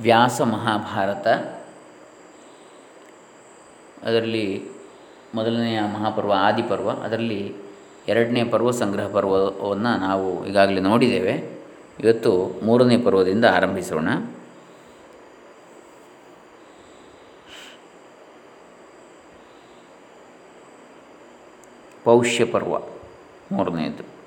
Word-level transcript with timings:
ವ್ಯಾಸ 0.00 0.40
ಮಹಾಭಾರತ. 0.40 1.26
ಅದರಲ್ಲಿ 4.06 4.64
ಮೊದಲನೆಯ 5.34 5.80
ಮಹಾಪರ್ವ 5.80 6.32
ಆದಿಪರ್ವ. 6.36 6.90
ಅದರಲ್ಲಿ 6.90 7.54
ಎರಡನೇ 8.08 8.44
ಪರ್ವ 8.44 8.70
ಸಂಗ್ರಹ 8.70 9.08
ಪರ್ವವನ್ನು 9.12 9.98
ನಾವು 9.98 10.46
ಈಗಾಗಲೇ 10.46 10.80
ನೋಡಿದ್ದೇವೆ. 10.80 11.58
ಇವತ್ತು 12.00 12.60
ಮೂರನೇ 12.64 12.98
ಪರ್ವದಿಂದ 12.98 13.44
ಆರಂಭಿಸೋಣ. 13.44 14.08
ಪೌಷ್ಯ 22.04 22.44
ಪರ್ವ 22.44 22.78
ಮೂರನೆಯದು 23.52 24.17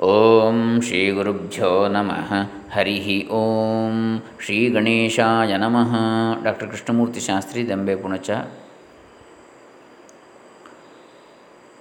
ಓಂ 0.00 0.80
ಶ್ರೀ 0.82 1.10
ಗುರುಭ್ಯೋ 1.10 1.88
ನಮಃ. 1.88 2.32
ಹರಿ 2.72 3.28
ಓಂ. 3.28 4.22
ಶ್ರೀ 4.40 4.68
ಗಣೇಶಾಯ 4.68 5.56
ನಮಃ. 5.56 5.96
ಡಾಕ್ಟರ್ 6.44 6.70
ಕೃಷ್ಣಮೂರ್ತಿ 6.70 7.20
ಶಾಸ್ತ್ರಿ 7.20 7.68
ದಂಬೆ 7.68 7.96
ಪುಣಚ. 7.96 8.30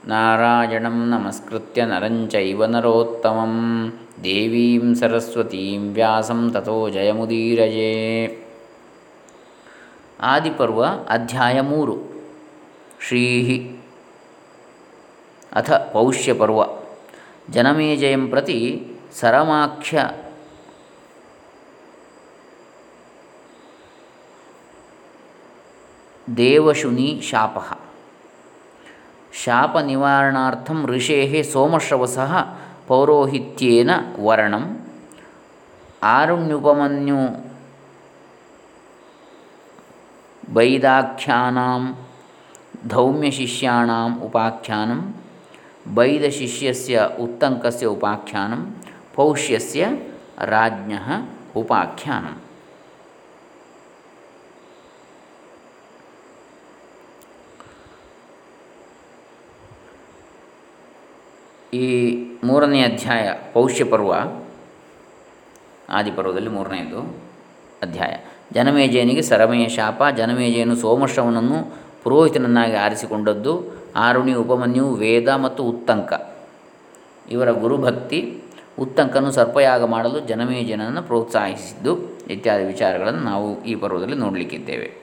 ನಾರಾಯಣಂ 0.08 1.10
ನಮಸ್ಕೃತ್ಯ 1.10 1.86
ನರಂಚೈವ 1.86 2.66
ನರೋತ್ತಮಂ. 2.66 3.92
ದೇವೀಂ 4.24 4.96
ಸರಸ್ವತೀಂ 4.96 5.94
ವ್ಯಾಸಂ 5.94 6.52
ತಥೋ 6.52 6.90
ಜಯಮುದೀರಯೇ. 6.90 8.38
ಆದಿಪರ್ವ 10.22 10.86
ಅಧ್ಯಾಯ 10.86 11.62
ಮೂರು. 11.62 11.98
ಶ್ರೀ 13.08 13.52
ಅಥ 15.54 15.72
ಪೌಷ್ಯಪರ್ವ. 15.72 16.81
ಜನಮೇಜಯಂ 17.48 18.24
ಪ್ರತಿ 18.30 18.60
ಸರಮಾಖ್ಯ 19.20 19.96
ದೇವಶುನಿ 26.28 27.10
ಶಾಪ 27.30 27.56
ಶಾಪ 29.44 29.78
ನಿವಾರಣಾರ್ಥಂ 29.86 30.80
ಋಷೇ 30.88 31.20
ಸೋಮಶ್ರವಸ 31.52 32.18
ಪೌರೋಹಿತ್ಯೇನ 32.88 33.92
ವರ್ಣಂ 34.20 34.66
ಆರುಣ್ಯುಪಮನ್ಯು 36.12 37.22
ವೈದಾಖ್ಯಾನಾಂ 40.56 41.84
ಧೌಮ್ಯಶಿಷ್ಯಾಣಾಂ 42.88 44.14
ಉಪಾಖ್ಯಾನಂ 44.22 45.02
ಬೈದಶಿಷ್ಯಸ್ಯ 45.88 47.08
ಉತ್ತಂಕಸ್ಯ 47.20 47.86
ಉಪಾಖ್ಯಾನಂ, 47.86 48.76
ಪೌಷ್ಯಸ್ಯ 49.16 49.88
ರಾಜ್ಞ 50.46 50.94
ಉಪಾಖ್ಯಾನಂ. 51.56 52.42
ಈ 61.74 62.18
ಮೂರನೇ 62.44 62.82
ಅಧ್ಯಾಯ 62.82 63.30
ಪೌಷ್ಯಪರ್ವ, 63.54 64.14
ಆದಿಪರ್ವದಲ್ಲಿ 65.90 66.50
ಮೂರನೆಯದು 66.50 67.02
ಅಧ್ಯಾಯ. 67.82 68.16
ಜನಮೇಜಯನಿಗೆ 68.52 69.22
ಸರಮೆಯ 69.22 69.68
ಶಾಪ, 69.68 70.04
ಜನಮೇಜಯನು 70.18 70.76
ಸೋಮಶ್ರವನನ್ನು 70.76 71.82
ಪುರೋಹಿತನನ್ನಾಗಿ 72.04 72.76
ಆರಿಸಿಕೊಂಡದ್ದು 72.76 73.81
ಆರುಣಿ 73.96 74.34
ಉಪಮನ್ಯು, 74.34 74.94
ವೇದ 74.94 75.30
ಮತ್ತು 75.30 75.64
ಉತ್ತಂಕ. 75.64 76.14
ಇವರ 77.32 77.52
ಗುರುಭಕ್ತಿ 77.52 78.44
ಉತ್ತಂಕನು 78.80 79.32
ಸರ್ಪಯಾಗ 79.32 79.84
ಮಾಡಲು 79.84 80.20
ಜನಮೇಜನನ್ನು 80.20 81.02
ಪ್ರೋತ್ಸಾಹಿಸಿದ್ದು 81.02 82.20
ಇತ್ಯಾದಿ 82.28 82.64
ವಿಚಾರಗಳನ್ನು 82.64 83.20
ನಾವು 83.20 83.64
ಈ 83.64 83.76
ಪರ್ವದಲ್ಲಿ 83.76 84.16
ನೋಡಲಿಕ್ಕಿದ್ದೇವೆ. 84.16 85.02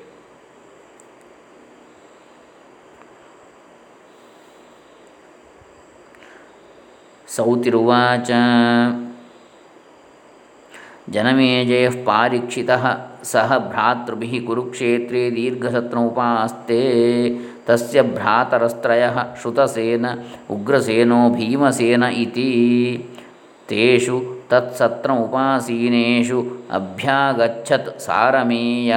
ಸೌತಿರುವಾಚ. 7.28 8.30
ಜನಮೇಜಯ 11.10 11.88
ಪಾರೀಕ್ಷಿತ 11.88 12.70
ಸಹ 13.22 13.68
ಭ್ರಾತೃಭಿ 13.68 14.40
ಕುರುಕ್ಷೇತ್ರೇ 14.40 15.30
ದೀರ್ಘಸತ್ನೋಪಾಸ್ತೆ 15.30 16.80
ತಸ್ಯ 17.38 17.57
ಭ್ರಾತರಸ್ತ್ರಯ 18.10 19.04
ಶ್ರುತಸೇನ 19.40 20.06
ಉಗ್ರಸೇನೋ 20.50 21.20
ಭೀಮಸೇನ 21.36 22.04
ಇತಿ 22.22 22.48
ತೇಷು 23.68 24.16
ತತ್ಸತ್ರ 24.50 25.10
ಉಪಾಸೀನೇಷು 25.24 26.38
ಅಭ್ಯಾಗಚ್ಚತ್ 26.72 27.90
ಸಾರಮೇಯ 28.00 28.92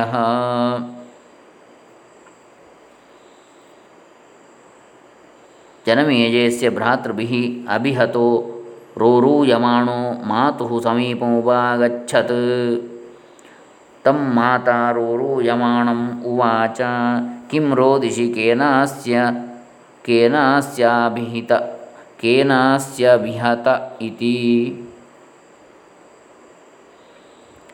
ಜನಮೇಜಯಸ್ಯ 5.86 6.70
ಭ್ರಾತೃಭಿಃ 6.70 7.31
ಅಭಿಹತೋ 7.74 8.28
ರೋರೂಯಮಾಣೋ 8.98 10.00
ಮಾತುಃ 10.28 10.72
ಸಮೀಪಮುಪಾಗಚ್ಚತ್ 10.84 12.38
ತಂ 14.06 14.20
ಮಾತಾ 14.36 14.78
ರೋರೂಯಮಾಣಂ 14.92 16.02
ಉವಾಚ 16.24 16.81
ಕಿಂ 17.51 17.75
ರೋದಿಷಿ 17.75 18.34
ಕೇನಾಸ್ಯ 18.34 19.17
ಕೇನಾಸ್ಯಾಭಿಹಿತ 20.06 21.51
ಕೇನಾಸ್ಯಭಿಹತ 22.22 23.67
ಇತಿ 24.01 24.81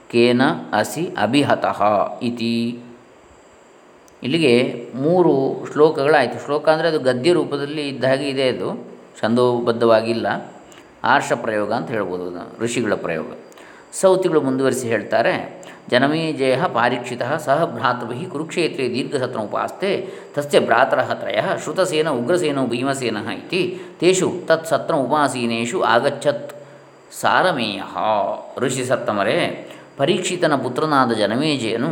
ಕೇನ 0.09 0.41
ಅಸಿ 0.73 1.07
ಅಭಿಹತಃ 1.21 1.83
ಇತಿ 2.21 2.79
ಇಲ್ಲಿಗೆ 4.23 4.85
ಮೂರು 4.95 5.65
ಶ್ಲೋಕಗಳಾಯಿತು. 5.71 6.45
ಶ್ಲೋಕ 6.45 6.69
ಅಂದರೆ 6.69 6.87
ಅದು 6.87 6.99
ಗದ್ಯ 6.99 7.33
ರೂಪದಲ್ಲಿ 7.33 7.87
ಇದ್ದ 7.87 8.03
ಹಾಗೆ 8.03 8.29
ಇದೆ 8.29 8.49
ಅದು. 8.49 8.89
ಛಂದೋಬದ್ಧವಾಗಿಲ್ಲ. 9.21 10.51
ಆರ್ಷ 11.03 11.33
ಪ್ರಯೋಗ 11.33 11.73
ಅಂತ 11.73 11.89
ಹೇಳ್ಬೋದು 11.89 12.59
ಋಷಿಗಳ 12.59 12.93
ಪ್ರಯೋಗ. 12.93 13.25
ಸೌತಿಗಳು 13.93 14.41
ಮುಂದುವರಿಸಿ 14.41 14.87
ಹೇಳ್ತಾರೆ. 14.87 15.56
ಜನಮೇಜಯ 15.91 16.55
ಪಾರೀಕ್ಷಿತ 16.73 17.21
ಸಹ 17.45 17.65
ಭ್ರಾತೃಭಿ 17.65 18.25
ಕುರುಕ್ಷೇತ್ರೇ 18.25 18.89
ದೀರ್ಘಸತ್ರ 18.89 19.39
ಉಪಾಸ್ತೆ 19.39 20.07
ತಸ್ಯ 20.35 20.59
ಭ್ರಾತರ 20.59 21.01
ತ್ರಯ 21.01 21.41
ಶ್ರುತಸೇನ 21.63 22.09
ಉಗ್ರಸೇನೋ 22.09 22.67
ಭೀಮಸೇನ 22.67 23.17
ಇತಿ 23.31 23.79
ತೇಷು 23.99 24.33
ತತ್ಸತ್ರ 24.45 24.93
ಉಪಾಸೀನೇಷು 24.93 25.81
ಆಗಚ್ಚತ್ 25.81 26.53
ಸಾರಮೇಯ 27.21 27.81
ಋಷಿ 28.59 28.85
ಸತ್ತಮರೇ 28.85 29.37
ಪರೀಕ್ಷಿತನ 29.97 30.55
ಪುತ್ರನಾದ 30.55 31.11
ಜನಮೇಜಯನು 31.11 31.91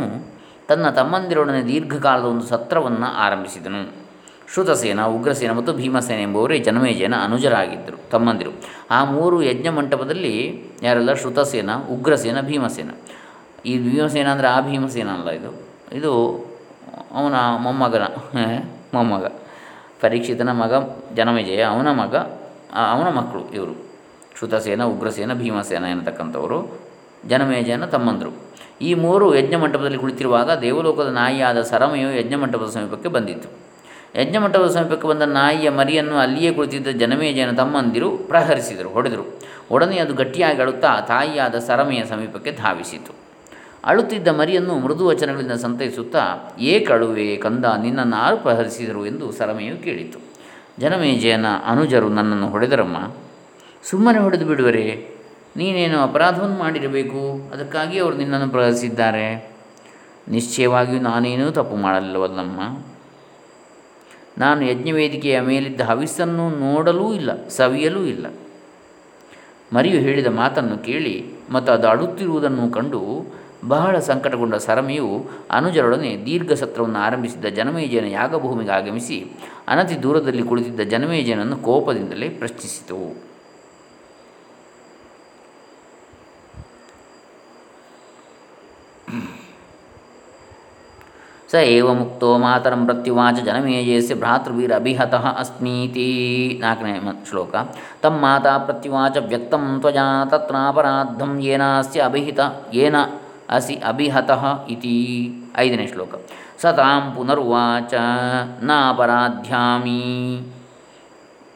ತನ್ನ 0.68 0.90
ತಮ್ಮಂದಿರೊಡನೆ 0.90 1.62
ದೀರ್ಘಕಾಲದ 1.62 2.24
ಒಂದು 2.24 2.46
ಸತ್ರವನ್ನು 2.46 3.06
ಆರಂಭಿಸಿದನು. 3.06 4.06
ಶ್ರುತಸೇನ, 4.52 5.04
ಉಗ್ರಸೇನ 5.04 5.52
ಮತ್ತು 5.52 5.72
ಭೀಮಸೇನ 5.72 6.20
ಎಂಬುವರೇ 6.20 6.58
ಜನಮೇಜಯನ 6.58 7.14
ಅನುಜರಾಗಿದ್ದರು, 7.24 8.10
ತಮ್ಮಂದಿರು. 8.10 8.52
ಆ 8.90 9.04
ಮೂರು 9.04 9.42
ಯಜ್ಞ 9.42 9.68
ಮಂಟಪದಲ್ಲಿ 9.68 10.34
ಯಾರೆಲ್ಲ 10.82 11.14
ಶ್ರುತಸೇನ, 11.14 11.70
ಉಗ್ರಸೇನ, 11.90 12.40
ಭೀಮಸೇನ? 12.40 12.90
ಈ 13.70 13.72
ಭೀಮಸೇನ 13.84 14.28
ಅಂದರೆ 14.34 14.48
ಆ 14.54 14.58
ಭೀಮಸೇನ 14.68 15.08
ಅಲ್ಲ 15.16 15.28
ಇದು. 15.38 15.50
ಇದು 15.98 16.12
ಅವನ 17.18 17.34
ಮೊಮ್ಮಗನ 17.64 18.04
ಮೊಮ್ಮಗ. 18.94 19.26
ಪರೀಕ್ಷಿತನ 20.02 20.50
ಮಗ 20.62 20.74
ಜನಮೇಜಯ, 21.18 21.60
ಅವನ 21.74 21.88
ಮಗ 22.00 22.14
ಅವನ 22.92 23.08
ಮಕ್ಕಳು 23.18 23.42
ಇವರು. 23.58 23.74
ಶ್ರುತಸೇನ 24.36 24.82
ಉಗ್ರಸೇನ, 24.92 25.32
ಭೀಮಸೇನ 25.42 25.84
ಎನ್ನತಕ್ಕಂಥವರು 25.92 26.58
ಜನಮೇಜಯನ 27.30 27.84
ತಮ್ಮಂದರು. 27.94 28.32
ಈ 28.88 28.90
ಮೂರು 29.04 29.26
ಯಜ್ಞ 29.38 29.54
ಮಂಟಪದಲ್ಲಿ 29.62 29.98
ಕುಳಿತಿರುವಾಗ 29.98 30.50
ದೇವಲೋಕದ 30.64 31.10
ನಾಯಿಯಾದ 31.20 31.58
ಸರಮೆಯು 31.70 32.08
ಯಜ್ಞ 32.18 32.34
ಮಂಟಪದ 32.42 32.70
ಸಮೀಪಕ್ಕೆ 32.76 33.10
ಬಂದಿತ್ತು. 33.16 33.48
ಯಜ್ಞ 34.20 34.36
ಮಂಟಪದ 34.36 34.70
ಸಮೀಪಕ್ಕೆ 34.76 35.06
ಬಂದ 35.08 35.24
ನಾಯಿಯ 35.38 35.70
ಮರಿಯನ್ನು 35.78 36.16
ಅಲ್ಲಿಯೇ 36.24 36.50
ಕುಳಿತಿದ್ದ 36.56 36.92
ಜನಮೇಜಯನ 37.02 37.52
ತಮ್ಮಂದಿರು 37.60 38.10
ಪ್ರಹರಿಸಿದರು, 38.30 38.90
ಹೊಡೆದರು. 38.96 39.24
ಒಡನೆ 39.70 39.96
ಅದು 39.98 40.14
ಗಟ್ಟಿಯಾಗಿ 40.14 40.60
ಅಳುತ್ತಾ 40.64 40.90
ತಾಯಿಯಾದ 41.12 41.58
ಸರಮೆಯ 41.68 42.02
ಸಮೀಪಕ್ಕೆ 42.12 42.52
ಧಾವಿಸಿತು. 42.62 43.25
ಅಳುತ್ತಿದ್ದ 43.86 44.28
ಮರಿಯನ್ನು 44.28 44.78
ಮೃದು 44.78 45.06
ವಚನಗಳಿಂದ 45.06 45.52
ಸಂತೈಸುತ್ತಾ 45.52 46.56
ಏಕಳುವೆ 46.58 47.36
ಕಂದ, 47.36 47.64
ನಿನ್ನನ್ನು 47.82 48.16
ಆರು 48.16 49.06
ಎಂದು 49.06 49.32
ಸರಮೆಯು 49.32 49.84
ಕೇಳಿತು. 49.84 50.18
ಜನಮೇಜಯನ 50.78 51.46
ಅನುಜರು 51.66 52.08
ನನ್ನನ್ನು 52.08 52.48
ಹೊಡೆದರಮ್ಮ. 52.48 52.96
ಸುಮ್ಮನೆ 53.90 54.18
ಹೊಡೆದು 54.18 54.46
ಬಿಡುವರೆ, 54.46 55.16
ನೀನೇನು 55.56 55.98
ಅಪರಾಧವನ್ನು 55.98 56.58
ಮಾಡಿರಬೇಕು? 56.58 57.50
ಅದಕ್ಕಾಗಿ 57.52 57.98
ಅವರು 57.98 58.16
ನಿನ್ನನ್ನು 58.16 58.48
ಪ್ರಹರಿಸಿದ್ದಾರೆ. 58.48 59.56
ನಿಶ್ಚಯವಾಗಿಯೂ 60.28 61.00
ನಾನೇನೂ 61.00 61.50
ತಪ್ಪು 61.50 61.76
ಮಾಡಲಿಲ್ಲವಲ್ಲಮ್ಮ. 61.76 62.84
ನಾನು 64.38 64.64
ಯಜ್ಞವೇದಿಕೆಯ 64.64 65.40
ಮೇಲಿದ್ದ 65.40 65.80
ಹವಿಸ್ಸನ್ನು 65.80 66.50
ನೋಡಲೂ 66.50 67.14
ಇಲ್ಲ, 67.14 67.48
ಸವಿಯಲೂ 67.48 68.02
ಇಲ್ಲ. 68.04 68.26
ಮರಿಯು 69.72 69.98
ಹೇಳಿದ 69.98 70.26
ಮಾತನ್ನು 70.26 70.78
ಕೇಳಿ, 70.78 71.14
ಮತ್ತು 71.50 71.72
ಅದು 71.72 71.88
ಅಡುತ್ತಿರುವುದನ್ನು 71.88 72.70
ಕಂಡು 72.70 73.02
ಬಹಳ 73.64 73.98
ಸಂಕಟಗೊಂಡ 73.98 74.54
ಸರಮಿಯು 74.54 75.24
ಅನುಜರೊಡನೆ 75.50 76.16
ದೀರ್ಘ 76.26 76.52
ಸತ್ರವನ್ನು 76.52 76.98
ಆರಂಭಿಸಿದ್ದ 76.98 77.44
ಜನಮೇಜಯನ 77.44 78.04
ಯಾಗಭೂಮಿಗೆ 78.04 78.70
ಆಗಮಿಸಿ 78.70 79.18
ಅನತಿ 79.68 80.02
ದೂರದಲ್ಲಿ 80.02 80.42
ಕುಳಿತಿದ್ದ 80.42 80.80
ಜನಮೇಜಯನನ್ನು 80.80 81.56
ಕೋಪದಿಂದಲೇ 81.56 82.28
ಪ್ರಶ್ನಿಸಿತು. 82.28 83.00
ಸ 91.50 91.54
ಏವ 91.54 91.92
ಮುಕ್ತೋ 91.94 92.38
ಮಾತರಂ 92.38 92.86
ಪ್ರತ್ಯುವಾಚ 92.86 93.34
ಜನಮೇಜಯಸ್ಯ 93.34 94.14
ಭ್ರಾತೃಭಿರಭಿಹತಃ 94.14 95.26
ಅಸ್ಮೀತಿ. 95.38 96.08
ನಾಲ್ಕನೇ 96.62 96.94
ಶ್ಲೋಕ. 97.28 97.54
ತಮ್ಮ 98.02 98.20
ಮಾತಾ 98.20 98.58
ಪ್ರತ್ಯುವಾಚ 98.58 99.16
ವ್ಯಕ್ತಂ 99.16 99.80
ತ್ವಜಾ 99.80 100.24
ತತ್ರಾಪರಾಧಂ 100.24 101.40
ಏನಾಸ್ಯ 101.40 102.00
ಅಭಿಹಿತ 102.00 102.40
ಏನ 102.72 102.96
ಅಸಿ 103.54 103.74
ಅಭಿಹತಃ 103.90 104.42
ಇತಿ 104.74 104.94
ಐದನೇ 105.64 105.86
ಶ್ಲೋಕ 105.92 106.14
ಸ 106.62 106.72
ತಾಂ 106.78 107.02
ಪುನರುವಾಚ 107.16 107.94
ನಾಪರಾಧ್ಯಾಮಿ 108.68 110.02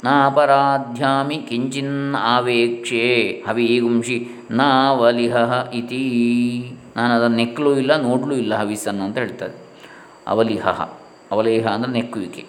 ನಾಪರಾಧ್ಯಾಮಿ 0.05 1.39
ಕಿಂಚಿನ್ 1.49 1.97
ಆವೇಕ್ಷೆ 2.35 3.07
ಹವೀಗುಂಷಿ 3.49 4.19
ನಾವಲಿಹ 4.61 5.37
ಇತಿ 5.81 6.05
ನಾನು 6.97 7.13
ಅದನ್ನು 7.17 7.39
ನೆಕ್ಕಲೂ 7.43 7.73
ಇಲ್ಲ, 7.83 7.93
ನೋಡಲೂ 8.07 8.35
ಇಲ್ಲ 8.43 8.53
ಹವಿಸನ್ನು 8.61 9.03
ಅಂತ 9.07 9.19
ಹೇಳ್ತಾರೆ। 9.19 9.57
ಅವಲಿಹ 10.33 10.65
ಅವಲೇಹ 11.35 11.67
ಅಂದರೆ 11.75 11.93
ನೆಕ್ಕುವಿಕೆ 11.99 12.45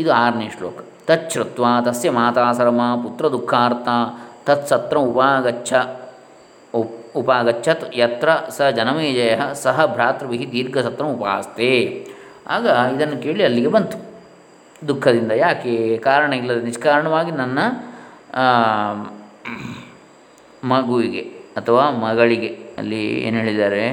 ಇದು 0.00 0.10
ಆರನೇ 0.22 0.48
ಶ್ಲೋಕ। 0.56 0.78
ತಚ್ಛ್ರುತ್ವ 1.08 1.64
ತಸ್ಯ 1.86 2.10
ಮಾತಾ 2.18 2.44
ಸರ್ಮ, 2.58 2.80
ಪುತ್ರ 3.04 3.24
ದುಃಖಾರ್ಥ, 3.36 3.88
ತತ್ಸತ್ರ 4.48 4.96
ಉಪಾಗಚ್ಚ 5.10 5.72
ಉಪ್ 6.80 6.98
ಉಪಾಗಚ್ಚತ್ 7.16 7.84
ಯತ್ರ 7.94 8.28
ಸ 8.56 8.68
ಜನಮೇಜಯ 8.76 9.32
ಸಹ 9.64 9.86
ಭ್ರಾತೃಭಿ 9.94 10.38
ದೀರ್ಘಸತ್ರ 10.52 11.04
ಉಪಾಸ್ತೆ. 11.16 11.70
ಆಗ 12.54 12.66
ಇದನ್ನು 12.94 13.16
ಕೇಳಿ 13.22 13.42
ಅಲ್ಲಿಗೆ 13.44 13.70
ಬಂತು. 13.76 13.98
ದುಃಖದಿಂದ 14.88 15.32
ಯಾಕೆ? 15.44 15.74
ಕಾರಣ 15.98 16.30
ಇಲ್ಲದ 16.32 16.60
ನಿಷ್ಕಾರಣವಾಗಿ 16.64 17.32
ನನ್ನ 17.40 17.58
ಮಗುವಿಗೆ 20.64 21.22
ಅಥವಾ 21.56 21.84
ಮಗಳಿಗೆ, 22.04 22.50
ಅಲ್ಲಿ 22.78 23.02
ಏನು 23.26 23.36
ಹೇಳಿದ್ದಾರೆ? 23.36 23.84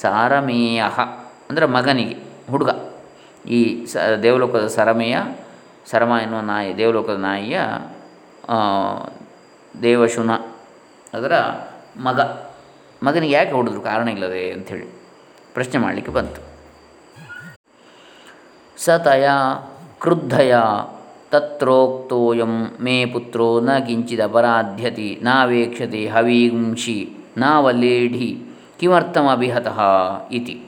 ಸಾರಮೇಯ, 0.00 0.82
ಅಂದರೆ 1.50 1.66
ಮಗನಿಗೆ, 1.66 2.16
ಹುಡುಗ. 2.50 2.70
ಈ 3.48 3.60
ಸ, 3.86 3.96
ದೇವಲೋಕದ 4.22 4.66
ಸರಮೆಯ, 4.76 5.16
ಸರಮ 5.90 6.12
ಎನ್ನುವ 6.22 6.40
ನಾಯಿ, 6.40 6.70
ದೇವಲೋಕದ 6.78 7.18
ನಾಯಿಯ 7.18 7.58
ದೇವಶುನ. 9.82 10.30
ಅದರ 11.14 11.32
ಮಗ. 11.96 12.20
ಮಗನಿಗೆ 13.02 13.34
ಯಾಕೆ 13.34 13.52
ಹೊಡೆದ್ರು 13.52 13.80
ಕಾರಣ 13.80 14.08
ಇಲ್ಲದೆ 14.08 14.52
ಅಂಥೇಳಿ 14.52 14.84
ಪ್ರಶ್ನೆ 15.54 15.80
ಮಾಡಲಿಕ್ಕೆ 15.80 16.12
ಬಂತು. 16.12 16.54
ಸತಯ 18.84 19.04
ತಯಾ 19.04 19.54
ಕ್ರುದ್ಧಯ 20.00 20.54
ತತ್ರೋಕ್ತೋಯಂ 21.30 22.76
ಮೇ 22.80 23.06
ಪುತ್ರೋ 23.06 23.60
ನ 23.60 23.78
ಕಿಂಚಿದಪರಾಧ್ಯತಿ 23.78 25.20
ನಾವೇಕ್ಷತೆ 25.22 26.06
ಹವೀಂಷಿ 26.06 27.16
ನಾವಲೇಢಿ 27.36 28.42
ಕಿಮರ್ಥಮಭಿಹತಃ 28.80 29.80
ಇತಿ. 30.32 30.62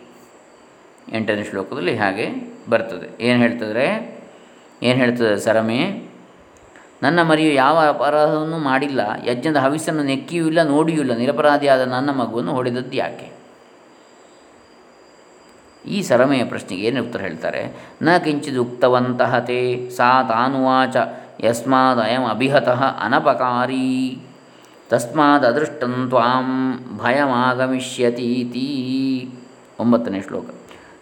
ಎಂಟನೇ 1.12 1.44
ಶ್ಲೋಕದಲ್ಲಿ 1.44 1.96
ಹಾಗೆ 1.96 2.28
ಬರ್ತದೆ. 2.70 3.24
ಏನು 3.24 3.40
ಹೇಳ್ತದ್ರೆ, 3.40 3.86
ಏನು 4.82 4.98
ಹೇಳ್ತದೆ 4.98 5.36
ಸರಮೆ? 5.36 6.05
ನನ್ನ 7.02 7.22
ಮರಿಯು 7.22 7.52
ಯಾವ 7.52 7.76
ಅಪರಾಧವನ್ನು 7.88 8.58
ಮಾಡಿಲ್ಲ, 8.58 9.00
ಯಜ್ಞದ 9.24 9.56
ಹವಿಸನ್ನು 9.56 10.02
ನೆಕ್ಕಿಯೂ 10.02 10.46
ಇಲ್ಲ, 10.46 10.62
ನೋಡಿಯೂ 10.62 11.00
ಇಲ್ಲ, 11.00 11.14
ನಿರಪರಾಧಿಯಾದ 11.14 11.80
ನನ್ನ 11.80 12.10
ಮಗುವನ್ನು 12.10 12.52
ಹೊಡೆದದ್ದು 12.52 12.96
ಯಾಕೆ? 12.96 13.28
ಈ 15.86 16.02
ಸರಮೆಯ 16.02 16.44
ಪ್ರಶ್ನೆಗೆ 16.44 16.82
ಏನು 16.82 17.00
ಉತ್ತರ 17.02 17.20
ಹೇಳ್ತಾರೆ? 17.20 17.62
ನ 18.02 18.16
ಕಿಂಚಿದು 18.16 18.62
ಉಕ್ತವಂತಹ 18.62 19.38
ತೇ 19.38 19.90
ಸಾ 19.96 20.22
ತಾನುವಾಚ 20.22 20.96
ಯಸ್ಮಾದಯಂ 21.44 22.24
ಅಭಿಹತಃ 22.24 22.82
ಅನಪಕಾರಿ, 23.04 24.18
ತಸ್ಮಾದ್ 24.90 25.46
ಅದೃಷ್ಟಂ 25.46 26.08
ತ್ವಾಂ 26.08 26.48
ಭಯಮಾಗಮಿಷ್ಯತೀತಿ. 26.96 28.68
ಒಂಬತ್ತನೇ 29.80 30.20
ಶ್ಲೋಕ. 30.22 30.44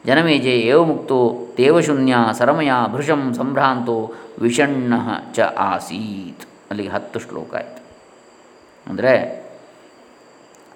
ಜನಮೇಜೆ 0.07 0.61
ಏವ 0.61 0.85
ಮುಕ್ತೋ 0.85 1.47
ದೇವಶೂನ್ಯ 1.57 2.17
ಸರಮಯ 2.39 2.71
ಭೃಶಂ 2.93 3.35
ಸಂಭ್ರಾಂತೋ, 3.35 4.13
ವಿಷಣ್ಣ 4.39 4.95
ಚ 5.35 5.41
ಆಸೀತ್. 5.41 6.45
ಅಲ್ಲಿಗೆ 6.71 6.89
ಹತ್ತು 6.89 7.19
ಶ್ಲೋಕ 7.19 7.55
ಆಯಿತು. 7.55 7.81
ಅಂದರೆ 8.91 9.45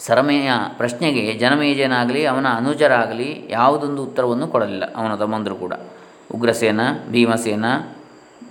ಸರಮೆಯ 0.01 0.51
ಪ್ರಶ್ನೆಗೆ 0.77 1.35
ಜನಮೇಜೇನಾಗಲಿ, 1.35 2.27
ಅವನ 2.27 2.47
ಅನುಜರಾಗಲಿ 2.57 3.47
ಯಾವುದೊಂದು 3.51 4.03
ಉತ್ತರವನ್ನು 4.03 4.47
ಕೊಡಲಿಲ್ಲ. 4.49 4.95
ಅವನ 4.95 5.15
ತಮ್ಮಂದರು 5.15 5.57
ಕೂಡ. 5.57 5.73
ಉಗ್ರಸೇನ, 6.35 6.81
ಭೀಮಸೇನ, 7.11 7.65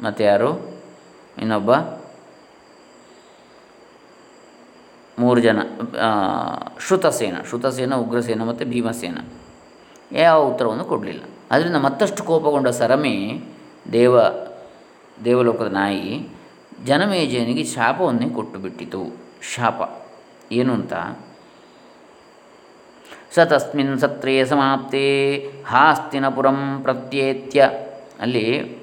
ಮತ್ತು 0.04 0.24
ಯಾರು? 0.24 0.78
ಇನ್ನೊಬ್ಬ? 1.42 1.72
ಮೂರು 5.20 5.40
ಜನ 5.42 5.60
ಶ್ರುತಸೇನ. 6.88 7.38
ಶ್ರುತಸೇನ, 7.48 7.96
ಉಗ್ರಸೇನ 7.96 8.44
ಮತ್ತು 8.44 8.66
ಭೀಮಸೇನ. 8.66 9.18
ಯಾವ 10.12 10.44
ಉತ್ತರವನ್ನು 10.44 10.84
ಕೊಡಲಿಲ್ಲ. 10.84 11.22
ಅದರಿಂದ 11.52 11.76
ಮತ್ತಷ್ಟು 11.76 12.24
ಕೋಪಗೊಂಡ 12.24 12.68
ಸರಮೆ, 12.68 13.42
ದೇವ, 13.92 14.22
ದೇವಲೋಕದ 15.26 15.66
ನಾಯಿ, 15.66 16.30
ಜನಮೇಜಯನಿಗೆ 16.86 17.64
ಶಾಪವನ್ನೇ 17.64 18.30
ಕೊಟ್ಟು 18.30 18.60
ಬಿಟ್ಟಿತು 18.60 19.18
ಶಾಪ. 19.56 20.06
ಏನು 20.52 20.74
ಅಂತ? 20.74 20.94
ಸ 23.32 23.40
ತಸ್ಮಿನ್ 23.40 24.00
ಸತ್ರೇ 24.00 24.46
ಸಮಾಪ್ತಿ, 24.46 25.48
ಹಾಸ್ತಿನಪುರಂ 25.66 26.80
ಪ್ರತ್ಯೇತ್ಯ. 26.84 27.70
ಅಲ್ಲಿ 28.20 28.78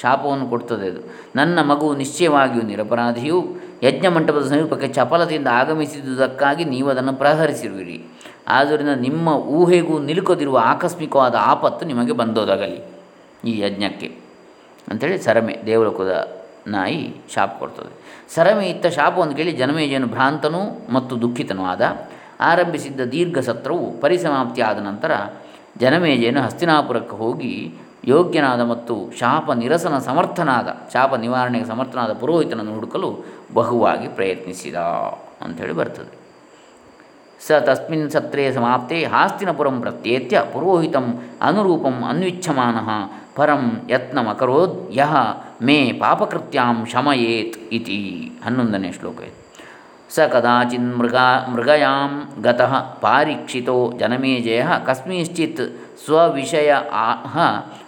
ಶಾಪವನ್ನು 0.00 0.48
ಕೊಡ್ತದೆ 0.48 0.86
ಅದು. 0.86 1.00
ನನ್ನ 1.36 1.62
ಮಗು 1.62 1.94
ನಿಶ್ಚಯವಾಗಿಯೂ 1.94 2.62
ನಿರಪರಾಧಿಯು 2.62 3.56
ಯಜ್ಞ 3.82 4.08
ಮಂಟಪದ 4.08 4.48
ಸಮೀಪಕ್ಕೆ 4.48 4.88
ಚಪಲತೆಯಿಂದ 4.88 5.46
ಆಗಮಿಸಿದುದಕ್ಕಾಗಿ 5.52 6.64
ನೀವು 6.64 6.90
ಅದನ್ನು 6.90 7.12
ಪ್ರಹರಿಸಿರುವಿರಿ. 7.12 8.04
ಆದ್ದರಿಂದ 8.48 8.88
ನಿಮ್ಮ 8.88 9.28
ಊಹೆಗೂ 9.28 9.98
ನಿಲುಕದಿರುವ 9.98 10.60
ಆಕಸ್ಮಿಕವಾದ 10.64 11.34
ಆಪತ್ತು 11.38 11.86
ನಿಮಗೆ 11.86 12.12
ಬಂದೋದಾಗಲಿ 12.12 12.78
ಈ 13.44 13.58
ಯಜ್ಞಕ್ಕೆ. 13.58 14.06
ಅಂಥೇಳಿ 14.88 15.18
ಸರಮೆ, 15.18 15.62
ದೇವಲೋಕದ 15.66 16.42
ನಾಯಿ 16.66 17.16
ಶಾಪ 17.34 17.58
ಕೊಡ್ತದೆ. 17.58 17.92
ಸರಮೆ 18.34 18.70
ಇತ್ತ 18.70 18.86
ಶಾಪವನ್ನು 18.86 19.34
ಕೇಳಿ 19.34 19.52
ಜನಮೇಜನು 19.52 20.06
ಭ್ರಾಂತನೂ 20.06 20.86
ಮತ್ತು 20.90 21.20
ದುಃಖಿತನೂ 21.20 21.64
ಆದ. 21.64 22.08
ಆರಂಭಿಸಿದ್ದ 22.40 23.00
ದೀರ್ಘ 23.00 23.38
ಸತ್ರವು 23.38 24.00
ಪರಿಸಮಾಪ್ತಿಯಾದ 24.00 24.78
ನಂತರ 24.78 25.12
ಜನಮೇಜಯನು 25.78 26.40
ಹಸ್ತಿನಾಪುರಕ್ಕೆ 26.42 27.16
ಹೋಗಿ 27.16 27.74
ಯೋಗ್ಯನಾದ 28.04 28.62
ಮತ್ತು 28.62 28.94
ಶಾಪ 29.20 29.46
ನಿರಸನ 29.52 29.96
ಸಮರ್ಥನಾದ, 29.98 30.68
ಶಾಪ 30.94 31.14
ನಿವಾರಣೆಗೆ 31.14 31.64
ಸಮರ್ಥನಾದ 31.64 32.12
ಪುರೋಹಿತನನ್ನು 32.12 32.74
ಹುಡುಕಲು 32.74 33.10
ಬಹುವಾಗಿ 33.54 34.08
ಪ್ರಯತ್ನಿಸಿದ 34.08 34.78
ಅಂಥೇಳಿ 35.42 35.72
ಬರ್ತದೆ. 35.72 36.12
ಸ 37.40 37.52
ತಸ್ಮಿನ್ 37.66 38.10
ಸತ್ರೇ 38.10 38.44
ಸಮಾಪ್ತೆ 38.52 38.98
ಹಾಸ್ತಿನಪುರಂ 39.04 39.76
ಪ್ರತ್ಯೇತ್ಯ 39.80 40.42
ಪುರೋಹಿತಂ 40.52 41.06
ಅನುರೂಪಂ 41.42 41.96
ಅನ್ವಿಚ್ಛಮಾನ 42.04 42.78
ಪರಂ 43.34 43.62
ಯತ್ನಮಕರೋದ್ 43.90 44.76
ಯಹ 44.98 45.14
ಮೇ 45.62 45.78
ಪಾಪಕೃತ್ಯಾಂ 46.00 46.78
ಶಮಯೇತ್ 46.92 47.56
ಇತಿ 47.72 47.98
ಹನ್ನೊಂದನೇ 48.44 48.90
ಶ್ಲೋಕ 48.92 49.22
ಸ 50.10 50.26
ಕದಾಚಿನ್ 50.32 50.90
ಮೃಗ 50.98 51.18
ಮೃಗಯಾಂ 51.54 52.12
ಗತಃ 52.42 52.72
ಪಾರೀಕ್ಷಿತೋ 53.02 53.76
ಜನಮೇಜಯ 54.00 54.64
ಕಸ್ಮಿಶ್ಚಿತ್ 54.86 55.62
ಸ್ವವಿಷಯ 56.04 56.70
ಆಹ 57.02 57.36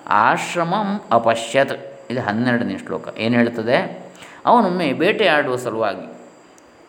ಆಶ್ರಮಂ 0.09 1.01
ಅಪಶ್ಯತ್. 1.13 1.95
ಇದು 2.11 2.21
ಹನ್ನೆರಡನೇ 2.21 2.79
ಶ್ಲೋಕ. 2.79 3.19
ಏನು 3.19 3.35
ಹೇಳ್ತದೆ? 3.35 4.05
ಅವನೊಮ್ಮೆ 4.47 4.93
ಬೇಟೆಯಾಡುವ 4.93 5.57
ಸಲುವಾಗಿ 5.57 6.15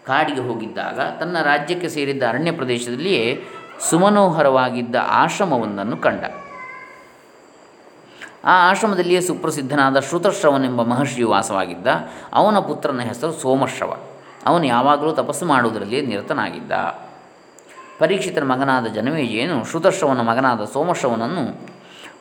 ಕಾಡಿಗೆ 0.06 0.42
ಹೋಗಿದ್ದಾಗ 0.42 1.00
ತನ್ನ 1.20 1.38
ರಾಜ್ಯಕ್ಕೆ 1.44 1.90
ಸೇರಿದ್ದ 1.90 2.24
ಅರಣ್ಯ 2.30 2.52
ಪ್ರದೇಶದಲ್ಲಿಯೇ 2.52 3.44
ಸುಮನೋಹರವಾಗಿದ್ದ 3.90 4.96
ಆಶ್ರಮವೊಂದನ್ನು 5.08 5.98
ಕಂಡ. 5.98 6.24
ಆ 8.46 8.70
ಆಶ್ರಮದಲ್ಲಿಯೇ 8.70 9.22
ಸುಪ್ರಸಿದ್ಧನಾದ 9.22 10.00
ಶ್ರುತಶ್ರವನೆಂಬ 10.00 10.84
ಮಹರ್ಷಿಯು 10.84 11.30
ವಾಸವಾಗಿದ್ದ. 11.30 11.88
ಅವನ 12.34 12.60
ಪುತ್ರನ 12.60 13.00
ಹೆಸರು 13.00 13.34
ಸೋಮಶ್ರವ. 13.34 13.98
ಅವನು 14.46 14.64
ಯಾವಾಗಲೂ 14.64 15.12
ತಪಸ್ಸು 15.12 15.46
ಮಾಡುವುದರಲ್ಲಿ 15.46 16.02
ನಿರತನಾಗಿದ್ದ. 16.02 16.72
ಪರೀಕ್ಷಿತನ 18.00 18.44
ಮಗನಾದ 18.44 18.86
ಜನಮೇಜಯನು 18.86 19.66
ಶ್ರುತಶ್ರವನ 19.66 20.22
ಮಗನಾದ 20.22 20.62
ಸೋಮಶ್ರವನನ್ನು 20.64 21.75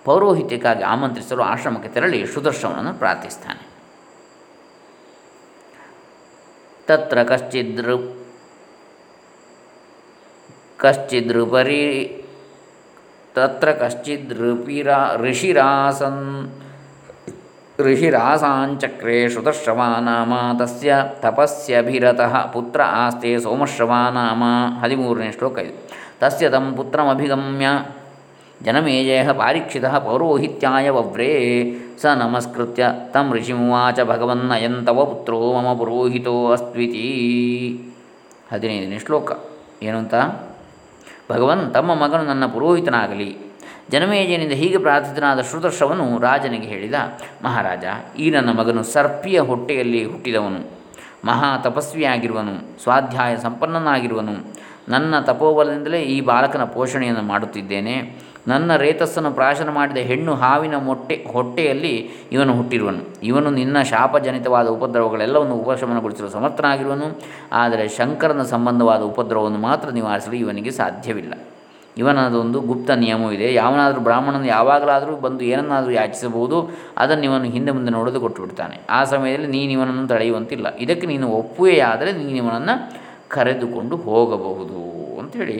ಪೌರೋಹಿತ್ಯಕ್ಕಾಗಿ 0.04 0.82
ಆಮಂತ್ರಿಸಲು 0.82 1.42
ಆಶ್ರಮಕ್ಕೆ 1.42 1.88
ತೆರಳಿ 1.88 2.26
ಸುದರ್ಶನವನ್ನು 2.26 2.94
ಪ್ರಾರ್ಥಿಸ್ತಾನೆ 2.94 3.62
ತತ್ರ 6.86 7.22
ಕಶ್ಚಿದೃ 7.22 7.96
ಕಶ್ಚಿದೃಪರಿ 10.76 11.84
ತತ್ರ 13.34 13.72
ಕಶ್ಚಿದೃಪಿರಾ 13.72 15.16
ಋಷಿರಾಸನ್, 15.16 16.52
ಋಷಿರಾಸಾಂಚಕ್ರೆ 17.78 19.28
ಶ್ರುತಶ್ರವಾ 19.28 19.88
ನಾಮ 20.00 20.32
ತಸ್ಯ 20.58 20.94
ತಪಸ್ಯಭಿರತಃ 21.20 22.46
ಪುತ್ರ 22.46 22.82
ಆಸ್ತೆ 22.82 23.38
ಸೋಮಶ್ರವಾ 23.38 24.10
ನಾಮ 24.10 24.42
ಹದಿಮೂರನೇ 24.82 25.32
ಶ್ಲೋಕ 25.32 25.58
ಇದು. 25.58 25.74
ತಸ್ಯ 26.20 26.50
ತಂ 26.50 26.74
ಪುತ್ರಮಭಿಗಮ್ಯ 26.76 27.66
ಜನಮೇಜಯ 28.64 29.32
ಪಾರೀಕ್ಷಿತ 29.32 29.84
ಪೌರೋಹಿತ್ಯಾಯ 29.84 30.90
ವವ್ರೇ 30.90 31.30
ಸ 32.02 32.06
ನಮಸ್ಕೃತ್ಯ 32.06 32.86
ತಂ 33.10 33.32
ಋಷಿಮುವಾಚ 33.32 34.00
ಭಗವನ್ನಯಂ 34.00 34.84
ತವ 34.84 35.04
ಪುತ್ರೋ 35.04 35.52
ಮಮ 35.52 35.78
ಪುರೋಹಿತೋ 35.78 36.52
ಅಸ್ತ್ವಿತಿ 36.52 37.04
ಹದಿನೈದನೇ 38.52 38.98
ಶ್ಲೋಕ. 38.98 39.32
ಏನು 39.82 40.02
ಭಗವನ್ 41.32 41.74
ತಮ್ಮ 41.74 41.94
ಮಗನು 41.94 42.24
ನನ್ನ 42.24 42.46
ಪುರೋಹಿತನಾಗಲಿ. 42.46 43.36
ಜನಮೇಜಯನಿಂದ 43.90 44.52
ಹೀಗೆ 44.52 44.78
ಪ್ರಾರ್ಥಿತನಾದ 44.78 45.40
ಶ್ರುತರ್ಷವನು 45.40 46.20
ರಾಜನಿಗೆ 46.20 46.66
ಹೇಳಿದ, 46.66 46.94
ಮಹಾರಾಜ, 47.44 47.84
ಈ 48.18 48.30
ನನ್ನ 48.30 48.50
ಮಗನು 48.52 48.82
ಸರ್ಪಿಯ 48.82 49.40
ಹೊಟ್ಟೆಯಲ್ಲಿ 49.40 50.04
ಹುಟ್ಟಿದವನು. 50.04 50.70
ಮಹಾ 51.24 51.58
ತಪಸ್ವಿಯಾಗಿರುವನು. 51.58 52.82
ಸ್ವಾಧ್ಯಾಯ 52.82 53.36
ಸಂಪನ್ನನಾಗಿರುವನು. 53.36 54.64
ನನ್ನ 54.88 55.20
ತಪೋಬಲದಿಂದಲೇ 55.20 56.00
ಈ 56.00 56.20
ಬಾಲಕನ 56.20 56.64
ಪೋಷಣೆಯನ್ನು 56.64 57.22
ಮಾಡುತ್ತಿದ್ದೇನೆ. 57.22 58.24
ನನ್ನ 58.48 58.76
ರೇತಸ್ಸನ್ನು 58.76 59.30
ಪ್ರಾಶನ 59.30 59.68
ಮಾಡಿದ 59.68 59.96
ಹೆಣ್ಣು 59.96 60.34
ಹಾವಿನ 60.34 60.76
ಮೊಟ್ಟೆ, 60.76 61.26
ಹೊಟ್ಟೆಯಲ್ಲಿ 61.32 62.10
ಇವನು 62.32 62.52
ಹುಟ್ಟಿರುವನು. 62.52 63.20
ಇವನು 63.22 63.50
ನಿನ್ನ 63.50 63.82
ಶಾಪಜನಿತವಾದ 63.82 64.68
ಉಪದ್ರವಗಳೆಲ್ಲವನ್ನು 64.68 65.54
ಉಪಶಮನಗೊಳಿಸಲು 65.54 66.28
ಸಮರ್ಥನಾಗಿರುವನು. 66.28 67.20
ಆದರೆ 67.52 67.88
ಶಂಕರನ 67.88 68.42
ಸಂಬಂಧವಾದ 68.42 69.02
ಉಪದ್ರವವನ್ನು 69.02 69.58
ಮಾತ್ರ 69.58 69.88
ನಿವಾರಿಸಲು 69.88 70.34
ಇವನಿಗೆ 70.34 70.70
ಸಾಧ್ಯವಿಲ್ಲ. 70.70 71.34
ಇವನದೊಂದು 71.98 72.60
ಗುಪ್ತ 72.60 72.90
ನಿಯಮವಿದೆ. 72.90 73.54
ಯಾವನಾದರೂ 73.54 74.00
ಬ್ರಾಹ್ಮಣನು 74.00 74.44
ಯಾವಾಗಲಾದರೂ 74.44 75.16
ಬಂದು 75.16 75.44
ಏನನ್ನಾದರೂ 75.44 75.90
ಯಾಚಿಸಬಹುದು. 75.90 76.70
ಅದನ್ನು 76.98 77.24
ಇವನು 77.24 77.44
ಹಿಂದೆ 77.44 77.72
ಮುಂದೆ 77.72 77.92
ನೋಡೋದು 77.92 78.20
ಕೊಟ್ಟುಬಿಡ್ತಾನೆ. 78.20 78.80
ಆ 78.90 79.04
ಸಮಯದಲ್ಲಿ 79.04 79.46
ನೀನು 79.46 79.72
ಇವನನ್ನು 79.72 80.08
ತಡೆಯುವಂತಿಲ್ಲ. 80.08 80.76
ಇದಕ್ಕೆ 80.78 81.06
ನೀನು 81.06 81.28
ಒಪ್ಪುವೆಯಾದರೆ 81.28 82.12
ನೀನು 82.12 82.30
ಇವನನ್ನು 82.30 83.03
ಕರೆದುಕೊಂಡು 83.30 83.96
ಹೋಗಬಹುದು 83.96 84.80
ಅಂಥೇಳಿ 85.18 85.58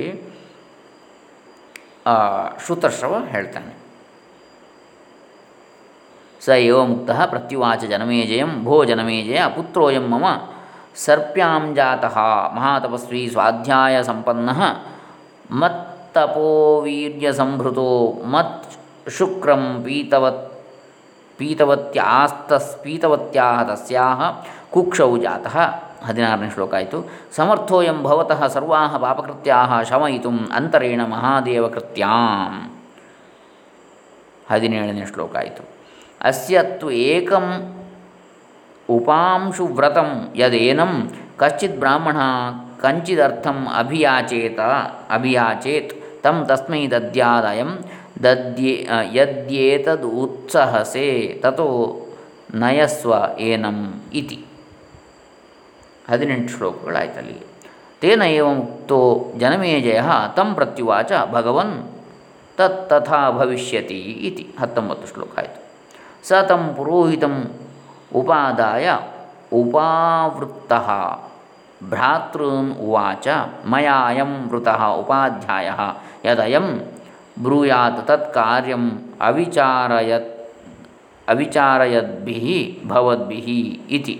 ಶ್ರುತಶ್ರವ 2.64 3.24
ಹೇಳ್ತಾನೆ. 3.24 3.72
ಸ 6.44 6.48
ಏವ 6.48 6.84
ಮುಕ್ತ 6.84 7.10
ಪ್ರತ್ಯುವಾಚ 7.10 7.84
ಜನಮೇಜಯಂ 7.84 8.64
ಭೋ 8.64 8.84
ಜನಮೇಜಯ 8.84 9.40
ಪುತ್ರೋಯಂ 9.56 10.06
ಮಮ 10.10 10.24
ಸರ್ಪ್ಯಾಂ 10.96 11.74
ಜಾತಃ 11.74 12.16
ಮಹಾತಪಸ್ವಿ 12.54 13.28
ಸ್ವಾಧ್ಯಾಯ 13.28 14.02
ಸಂಪನ್ನ 14.02 14.50
ಮತ್ತಪೋವೀರ್ಯ 15.50 17.32
ಸಂಭೃತೋ 17.32 18.12
ಮತ್ 18.24 18.66
ಶುಕ್ರಂ 19.10 19.82
ಪೀತವತ್ 19.84 20.52
ಪೀತವತ್ಯಾಸ್ತಸ್ 21.38 22.82
ಪೀತವತ್ಯಾಹ 22.82 23.62
ತಸ್ಯಾಹ 23.62 24.22
ಕುಕ್ಷೌ 24.70 25.16
ಜಾತಃ 25.16 25.56
ಹದಿನಾರನೇ 26.06 26.48
ಶ್ಲೋಕ 26.54 26.72
ಆಯಿತು. 26.80 26.98
ಸಮರ್ಥೋಯಂ 27.36 27.98
ಭವತಃ 28.06 28.40
ಸರ್ವಾ 28.54 28.80
ಪಾಪಕೃತ್ಯಾ 29.04 29.58
ಶಮಯಿತು 29.90 30.30
ಅಂತರೇಣ 30.58 31.00
ಮಹಾದೇವ 31.14 31.64
ಕೃತ್ಯಾಂ 31.76 32.54
ಹದಿನೇಳನೇ 34.50 35.06
ಶ್ಲೋಕ 35.12 35.34
ಆಯಿತು. 35.42 35.62
ಅಸ್ಯತ್ತು 36.30 36.88
ಏಕಂ 37.08 37.46
ಉಪಾಂಶು 38.88 39.64
ವ್ರತಂ 39.78 40.10
ಯದೇನಂ 40.40 40.92
ಕಶ್ಚಿತ್ 41.40 41.78
ಬ್ರಾಹ್ಮಣ 41.82 42.18
ಕಂಚಿದರ್ಥಂ 42.82 43.58
ಅಭಿಯಾಚೇತ, 43.80 44.60
ಅಭಿಯಾಚೇತ್ 45.16 45.92
ತಂ 46.24 46.36
ತಸ್ಮೈ 46.48 46.82
ದದ್ಯಾದಯಂ 46.92 47.70
ದದ್ಯೇ 48.24 48.74
ಯದ್ಯೇತದ್ 49.16 50.06
ಉತ್ಸಹಸೆ 50.22 51.08
ತಥೋ 51.42 51.68
ನಯಸ್ವ 52.62 53.12
ಏನಂ 53.48 53.78
ಇತಿ. 54.20 54.38
ಹದಿನೆಂಟು 56.10 56.52
ಶ್ಲೋಕಗಳಾಯ್ತು 56.56 57.18
ಅಲ್ಲಿಗೆ 57.18 57.46
ತೇನ 58.00 58.22
ಏವ 58.22 58.54
ಮುಕ್ತೋ 58.54 59.32
ಜನಮೇಜಯ 59.38 60.00
ತಂ 60.36 60.54
ಪ್ರತ್ಯುವಾಚ 60.54 61.12
ಭಗವನ್ 61.32 61.88
ತತ್ 62.56 62.90
ತಥಾ 62.90 63.30
ಭವಿಷ್ಯತಿ 63.30 63.98
ಇತಿ. 63.98 64.54
ಹತ್ತೊಂಬತ್ತು 64.60 65.14
ಶ್ಲೋಕ 65.14 65.38
ಆಯಿತು. 65.38 65.60
ಸ 66.28 66.32
ತಂ 66.32 66.74
ಪುರೋಹಿತಂ 66.76 67.44
ಉಪಾದಾಯ 68.14 68.98
ಉಪಾವೃತ್ತ. 69.52 70.72
ಭ್ರಾತೃನ್ 71.88 72.72
ಉವಾಚ 72.78 73.28
ಮಯಾ 73.66 73.96
ಅಯಂ 74.06 74.48
ವೃತಃ 74.50 74.84
ಉಪಾಧ್ಯಾಯ. 74.84 75.70
ಯದಯಂ 76.28 76.68
ಬ್ರೂಯಾತ್ 77.42 78.06
ತತ್ 78.06 78.34
ಕಾರ್ಯಂ 78.34 78.84
ಅವಿಚಾರಯತ್ 79.20 80.32
ಅವಿಚಾರಯದ್ಭಿ 81.28 82.82
ಭವದ್ಭಿ 82.88 83.40
ಇತಿ. 83.90 84.14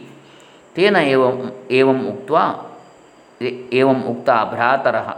ತೇನ 0.77 0.97
ಏವಂ 0.97 1.39
ಏವಂ 1.71 2.01
ಏವಂ 3.73 4.01
ಉಕ್ತಾ 4.03 4.45
ಭ್ರಾತರಃ 4.45 5.09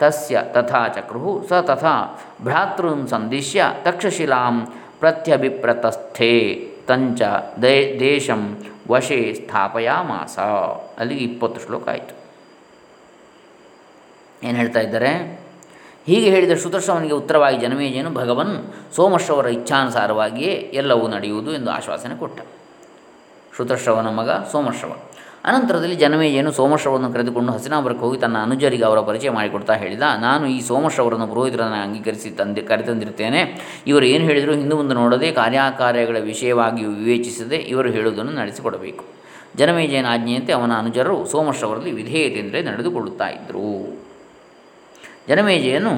ತಸ್ಯ 0.00 0.42
ತಥಾ 0.52 0.88
ಚಕ್ರು 0.88 1.46
ಸ 1.48 1.52
ತಥಾ 1.52 1.94
ಭ್ರಾತೃನ್ 2.42 3.08
ಸಂದಿಶ್ಯ 3.08 3.64
ತಕ್ಷಶಿಲಾಂ 3.82 4.56
ಪ್ರತ್ಯಭಿಪ್ರತಸ್ಥೆ 5.00 6.32
ತಂಚ 6.88 7.22
ದೇ 7.62 7.96
ದೇಶಂ 8.00 8.42
ವಶೇ 8.90 9.34
ಸ್ಥಾಪಯಾಮಾಸ 9.34 10.38
ಅಲ್ಲಿಗೆ 10.98 11.24
ಇಪ್ಪತ್ತು 11.24 11.60
ಶ್ಲೋಕ 11.60 11.88
ಆಯಿತು. 11.88 12.14
ಏನು 14.46 14.56
ಹೇಳ್ತಾ 14.58 14.80
ಇದ್ದಾರೆ? 14.80 15.10
ಹೀಗೆ 16.06 16.30
ಹೇಳಿದ 16.30 16.54
ಶ್ರುತಶ್ರವನಿಗೆ 16.58 17.14
ಉತ್ತರವಾಗಿ 17.14 17.58
ಜನಮೇಜೇನು 17.58 18.10
ಭಗವನ್ 18.10 18.54
ಸೋಮಶ್ರವರ 18.96 19.46
ಇಚ್ಛಾನುಸಾರವಾಗಿಯೇ 19.46 20.52
ಎಲ್ಲವೂ 20.52 21.08
ನಡೆಯುವುದು 21.08 21.52
ಎಂದು 21.52 21.70
ಆಶ್ವಾಸನೆ 21.70 22.14
ಕೊಟ್ಟ. 22.14 22.40
ಶ್ರುತಶ್ರವನ 23.58 24.08
ಮಗ 24.16 24.30
ಸೋಮಶ್ರವ. 24.50 24.92
ಅನಂತರದಲ್ಲಿ 25.44 25.96
ಜನಮೇಜಯನು 25.96 26.50
ಸೋಮಶ್ರವನ್ನು 26.52 27.08
ಕರೆದುಕೊಂಡು 27.12 27.50
ಹಸಿನಾಪುರಕ್ಕೆ 27.52 28.04
ಹೋಗಿ 28.04 28.18
ತನ್ನ 28.18 28.36
ಅನುಜರಿಗೆ 28.42 28.84
ಅವರ 28.84 29.00
ಪರಿಚಯ 29.00 29.30
ಮಾಡಿಕೊಡ್ತಾ 29.30 29.74
ಹೇಳಿದ, 29.74 30.04
ನಾನು 30.20 30.44
ಈ 30.46 30.58
ಸೋಮಶ್ರವರನ್ನು 30.68 31.26
ಪುರೋಹಿತರನ್ನು 31.26 31.78
ಅಂಗೀಕರಿಸಿ 31.82 32.30
ತಂದೆ, 32.30 32.62
ಕರೆತಂದಿರುತ್ತೇನೆ. 32.62 33.40
ಇವರು 33.86 34.06
ಏನು 34.06 34.24
ಹೇಳಿದರೂ 34.24 34.52
ಹಿಂದೆ 34.52 34.74
ಮುಂದೆ 34.74 34.94
ನೋಡದೆ, 34.94 35.32
ಕಾರ್ಯಕಾರ್ಯಗಳ 35.32 36.16
ವಿಷಯವಾಗಿ 36.16 36.84
ವಿವೇಚಿಸದೆ 36.84 37.56
ಇವರು 37.56 37.90
ಹೇಳುವುದನ್ನು 37.90 38.32
ನಡೆಸಿಕೊಡಬೇಕು. 38.32 39.04
ಜನಮೇಜಯನ 39.56 40.06
ಆಜ್ಞೆಯಂತೆ 40.12 40.52
ಅವನ 40.52 40.72
ಅನುಜರು 40.78 41.26
ಸೋಮಶ್ರವರಲ್ಲಿ 41.26 41.90
ವಿಧೇಯತೆಯಿಂದಲೇ 41.90 42.62
ನಡೆದುಕೊಳ್ಳುತ್ತಾ 42.62 43.28
ಇದ್ದರು 43.28 43.68
ಜನಮೇಜಯನು 45.28 45.94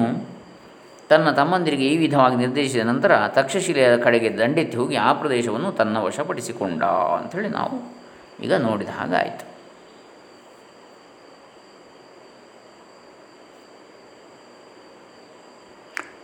ತನ್ನ 1.11 1.31
ತಮ್ಮಂದಿರಿಗೆ 1.31 1.87
ಈ 1.87 1.97
ವಿಧವಾಗಿ 1.97 2.35
ನಿರ್ದೇಶಿಸಿದ 2.35 2.81
ನಂತರ 2.81 3.27
ತಕ್ಷಶಿಲೆಯ 3.27 3.97
ಕಡೆಗೆ 3.97 4.37
ದಂಡೆತ್ತಿ 4.37 4.77
ಹೋಗಿ 4.77 4.95
ಆ 4.95 5.13
ಪ್ರದೇಶವನ್ನು 5.13 5.71
ತನ್ನ 5.71 5.97
ವಶಪಡಿಸಿಕೊಂಡ 5.97 6.83
ಅಂಥೇಳಿ 6.83 7.49
ನಾವು 7.49 7.75
ಈಗ 8.43 8.53
ನೋಡಿದ 8.53 8.89
ಹಾಗಾಯಿತು 8.89 9.51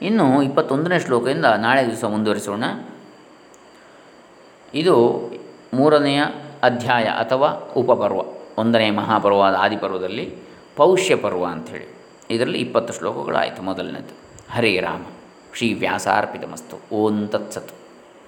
ಇನ್ನು 0.02 0.44
ಇಪ್ಪತ್ತೊಂದನೇ 0.44 1.00
ಶ್ಲೋಕದಿಂದ 1.00 1.46
ನಾಳೆ 1.46 1.86
ದಿವಸ 1.86 2.04
ಮುಂದುವರಿಸೋಣ. 2.04 2.64
ಇದು 4.74 4.96
ಮೂರನೆಯ 5.74 6.24
ಅಧ್ಯಾಯ 6.64 7.04
ಅಥವಾ 7.04 7.50
ಉಪಪರ್ವ 7.78 8.20
ಒಂದನೇ 8.58 8.90
ಮಹಾಪರ್ವದ 8.90 9.56
ಆದಿಪರ್ವದಲ್ಲಿ 9.60 10.38
ಪೌಷ್ಯ 10.76 11.16
ಪರ್ವ 11.16 11.46
ಅಂಥೇಳಿ. 11.46 11.88
ಇದರಲ್ಲಿ 12.30 12.60
ಇಪ್ಪತ್ತು 12.60 12.94
ಶ್ಲೋಕಗಳಾಯಿತು 12.94 13.62
ಮೊದಲನೇದು. 13.62 14.27
ಹರೇ 14.52 14.80
ರಾಮ. 14.80 15.06
ಶ್ರೀ 15.54 15.74
ವ್ಯಾಸಾರ್ಪಿತಮಸ್ತು. 15.74 16.96
ಓಂ 16.96 17.28
ತತ್ಸತ್. 17.28 17.72